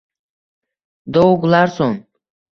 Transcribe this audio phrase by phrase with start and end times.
[1.05, 1.93] Doug Larson